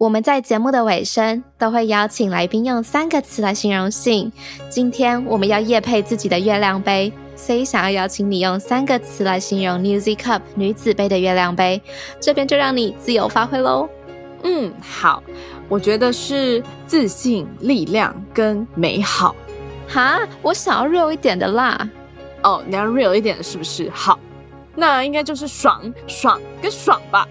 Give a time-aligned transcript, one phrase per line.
[0.00, 4.32] 我们在节目的尾声都会邀请来宾用三个词来形容性。
[4.70, 11.82] 今天我们要夜配自己的月亮杯，所以想要邀请你用三个词来形容 New Z Cup 女子杯的月亮杯。
[12.18, 13.86] 这边就让你自由发挥喽。
[14.42, 15.22] 嗯，好，
[15.68, 19.36] 我觉得是自信、力量跟美好。
[19.86, 21.86] 哈，我想要 real 一点的啦。
[22.42, 23.90] 哦，你要 real 一点是不是？
[23.90, 24.18] 好，
[24.74, 27.28] 那应该就是爽、爽跟爽吧。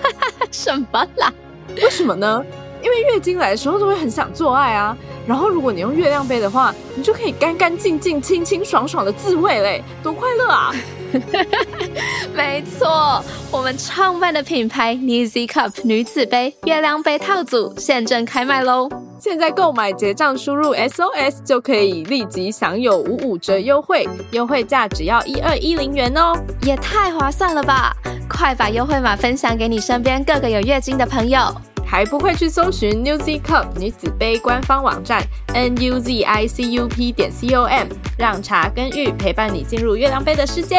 [0.52, 1.32] 什么啦？
[1.82, 2.42] 为什么呢？
[2.82, 10.74] 因为月经来的时候都会很想做爱啊，然后如果你用月亮杯的话，你就可以干干净净、清清爽爽的自慰嘞，多快乐啊！
[12.34, 18.88] 没错，我们创办的品牌 New Z Cup 女子杯月亮杯套组现正开卖喽！
[19.18, 26.32] 现在购买结账输入 SOS 就可以立即享有五五折优惠，优惠价只要一二一零元哦，
[26.62, 27.94] 也太划算了吧！
[28.40, 31.54] 快把优惠码分享给你身边各个有月经的朋友。
[31.84, 35.22] 还不会去搜寻 New Z Cup 女子杯官方网站
[35.52, 40.78] n u z i c u p 点 c o m，让茶跟玉陪伴你进入月亮杯的世界。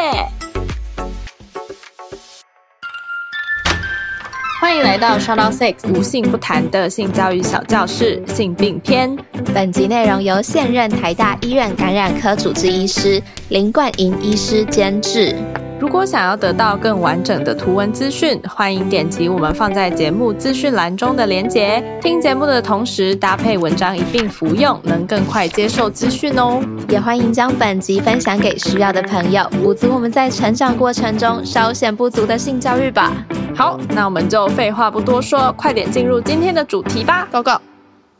[4.59, 9.15] 欢迎来到 Shout Out Sex 无性不谈的性教育小教室性病篇。
[9.53, 15.35] 本集内容由现任台大医院感染科主治医师林冠莹医师监制。
[15.81, 21.83] 如果想要得到更完整的图文资讯，欢迎点击我们放在节目资讯栏中的连结。
[21.99, 26.63] 听节目的同时，搭配文章一并服用，能更快接受资讯哦。
[26.87, 33.25] 也欢迎将本集分享给需要的朋友，补足我们在成长过程中稍显不足的性教育吧。
[33.55, 37.27] 好，那我们就废话不多说，快点进入今天的主题吧。
[37.31, 37.53] Go go！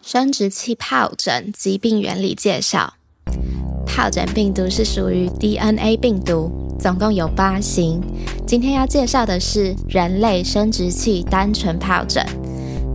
[0.02, 2.96] 生殖器疱疹疾病原理介绍。
[3.86, 6.71] 疱疹病毒是属于 DNA 病毒。
[6.82, 8.02] 总共有八型，
[8.48, 12.26] 今天要介绍的是人类生殖器单纯疱疹。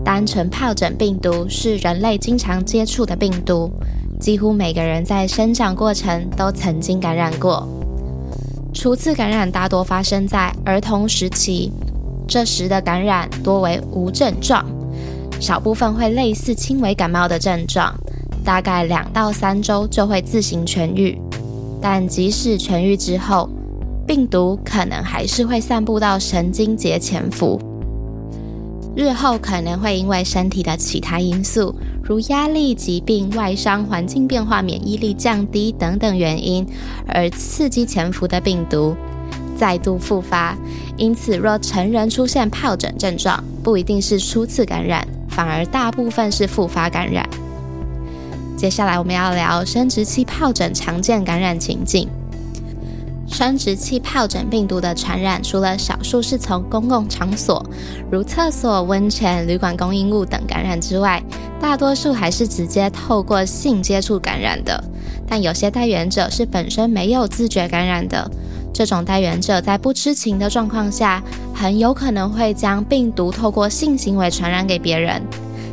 [0.05, 3.71] 单纯疱疹病毒是人类经常接触的病毒，
[4.19, 7.65] 几乎每个人在生长过程都曾经感染过。
[8.75, 11.71] 初次感染大多发生在儿童时期，
[12.27, 14.67] 这时的感染多为无症状，
[15.41, 17.95] 少部分会类似轻微感冒的症状，
[18.45, 21.17] 大概两到三周就会自行痊愈。
[21.81, 23.49] 但即使痊愈之后，
[24.07, 27.61] 病毒可能还是会散布到神经节潜伏，
[28.95, 31.75] 日后可能会因为身体的其他因素，
[32.05, 36.65] 如压力、疾病、外伤、环境变化、免疫力降低等等原因，
[37.09, 38.95] 而刺激潜伏的病毒
[39.59, 40.57] 再度复发。
[40.97, 47.29] 因此，若成人出现疱疹症状，不一定是初次感染，反而大部分是复发感染。
[48.57, 52.09] 接下来我们要聊生殖器疱疹常见感染情境。
[53.29, 57.65] 生殖器疱疹病毒的传染，除了少数是从公共场所，
[58.11, 61.23] 如厕所、温泉、旅馆供应物等感染之外，
[61.61, 64.83] 大多数还是直接透过性接触感染的。
[65.29, 68.31] 但有些带源者是本身没有自觉感染的，
[68.73, 71.23] 这种带源者在不知情的状况下，
[71.53, 75.21] 很有可能会将病毒透过性行为传染给别人。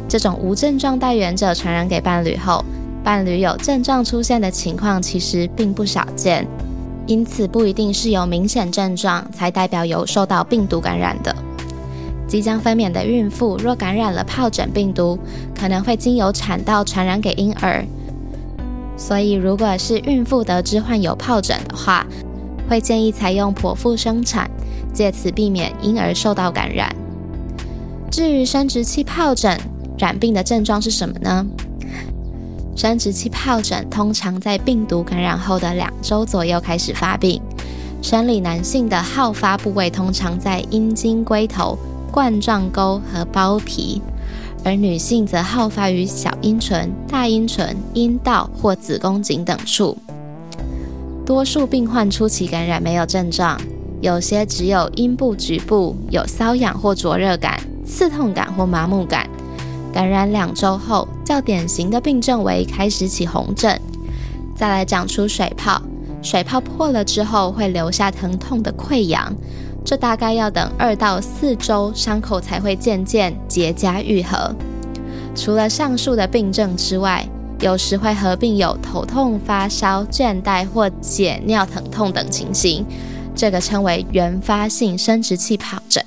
[0.09, 2.65] 这种无症状带源者传染给伴侣后，
[3.03, 6.47] 伴侣有症状出现的情况其实并不少见。
[7.05, 11.35] 因此，不一定是有明显症状才代表有受到病毒感染的。
[12.27, 15.19] 即将分娩的孕妇若感染了疱疹病毒，
[15.53, 17.85] 可能会经由产道传染给婴儿。
[18.95, 22.07] 所以，如果是孕妇得知患有疱疹的话，
[22.69, 24.49] 会建议采用剖腹生产，
[24.93, 26.95] 借此避免婴儿受到感染。
[28.09, 29.59] 至于生殖器疱疹
[29.97, 31.45] 染病的症状是什么呢？
[32.75, 37.41] 生殖器疱疹通常在病毒感染后的两周左右开始发病。
[38.01, 41.77] 生理男性的好发部位通常在阴茎龟头、
[42.11, 44.01] 冠状沟和包皮，
[44.65, 49.97] 而女性则好发于小阴唇、大阴唇、阴道或子宫颈等处。
[51.25, 53.57] 多数病患初期感染没有症状，
[54.01, 59.29] 有些只有阴部局部有瘙痒或灼热感、刺痛感或麻木感。
[59.93, 63.79] 感染两周后，较典型的病症为开始起红疹，
[64.55, 65.79] 再来长出水泡，
[66.23, 69.31] 水泡破了之后会留下疼痛的溃疡，
[69.85, 74.51] 这大概要等二到四周，伤口才会渐渐结痂愈合。
[75.35, 77.23] 除了上述的病症之外，
[77.59, 82.83] 有时会合并有头痛、发烧、倦怠或解尿疼痛等情形，
[83.35, 86.03] 这个称为原发性生殖器疱疹。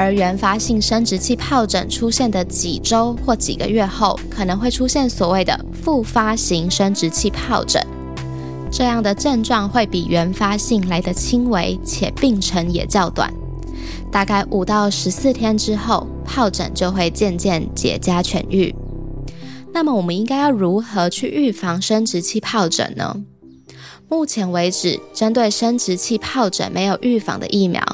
[0.00, 7.86] 而原发性生殖器疱疹出现的几周或几个月后，可能会出现所谓的复发型生殖器疱疹，
[8.72, 13.30] 这样的症状会比原发性来得轻微，且病程也较短，
[14.10, 18.74] 大概五到十四天之后，疱疹就会渐渐结痂痊愈。
[19.74, 23.22] 那么，我们应该要如何去预防生殖器疱疹呢？
[24.08, 27.84] 目前为止，针对生殖器疱疹没有预防的疫苗。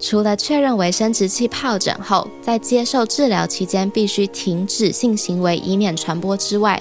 [0.00, 6.80] 除了确认为生殖器疱疹后，在接受治疗期间必须停止性行为，以免传播之外，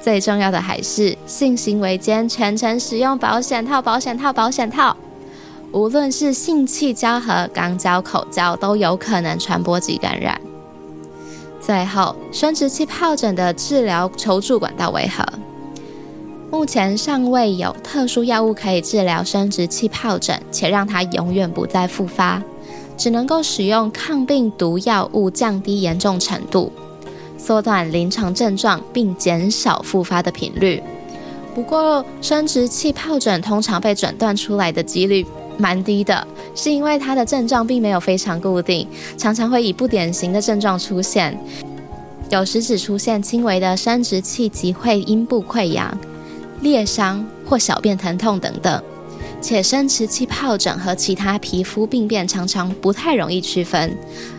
[0.00, 4.96] 最重要的还是性行为间全程使用保险套、保险套、保险套。
[5.70, 10.40] 无论是性器交和肛交、口交，都有可能传播及感染。
[11.60, 15.22] 最后，生殖器疱疹的治疗求助管道为何？
[16.50, 22.42] 目前尚未有特殊药物可以治疗生殖器疱疹，且让它永远不再复发，
[22.96, 26.72] 只能够使用抗病毒药物降低严重程度，
[27.36, 30.82] 缩短临床症状，并减少复发的频率。
[31.54, 35.26] 不过，生殖器疱疹通常被诊断出来的几率
[35.58, 41.38] 蛮低的，是因为它的症状并没有非常固定，常常会以不典型的症状出现，
[42.30, 45.94] 有时只出现轻微的生殖器及会阴部溃疡。
[46.60, 48.82] 裂伤或小便疼痛等等，
[49.40, 53.96] 且生殖器疱疹和其他皮肤病变常常不太容易区分，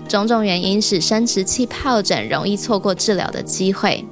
[0.07, 4.05] 种种原因使生殖器疱疹容易错过治疗的机会。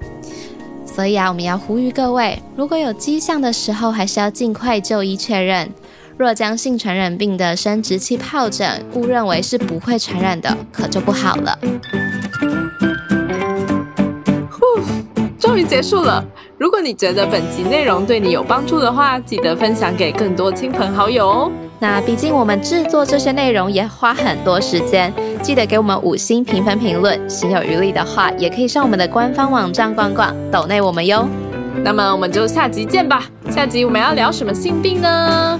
[0.85, 5.69] 所以啊，我们要呼吁各位，如果有迹象的时候，还是要尽快就医确认。
[6.17, 11.59] 若将性传染病的生殖器疱疹误认为是不会传染的，可就不好了。
[14.49, 14.81] 呼，
[15.37, 16.25] 终于结束了。
[16.59, 21.51] 如果你觉得本集内容对你有帮助的话，记得分享给更多亲朋好友哦。
[21.77, 25.13] 那毕竟我们制作这些内容也花很多时间，
[25.43, 27.29] 记得给我们五星评分评论。
[27.29, 31.29] 心有余力的话，也可以上我们的官方网站逛逛，抖内我们哟。
[31.83, 33.23] 那么我们就下集见吧。
[33.51, 35.59] 下集我们要聊什么性病呢？